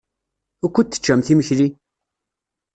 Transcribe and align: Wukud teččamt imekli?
Wukud 0.61 0.87
teččamt 0.87 1.27
imekli? 1.33 1.67